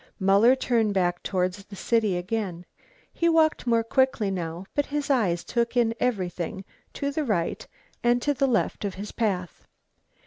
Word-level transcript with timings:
Muller 0.19 0.55
turned 0.55 0.95
back 0.95 1.21
towards 1.21 1.63
the 1.65 1.75
city 1.75 2.17
again. 2.17 2.65
He 3.13 3.29
walked 3.29 3.67
more 3.67 3.83
quickly 3.83 4.31
now, 4.31 4.65
but 4.73 4.87
his 4.87 5.11
eyes 5.11 5.43
took 5.43 5.77
in 5.77 5.93
everything 5.99 6.65
to 6.93 7.11
the 7.11 7.23
right 7.23 7.67
and 8.03 8.19
to 8.23 8.33
the 8.33 8.47
left 8.47 8.83
of 8.83 8.95
his 8.95 9.11
path. 9.11 9.67